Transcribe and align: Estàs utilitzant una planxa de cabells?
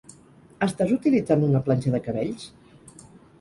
Estàs 0.67 0.93
utilitzant 0.95 1.45
una 1.49 1.61
planxa 1.67 1.93
de 1.97 2.01
cabells? 2.09 2.49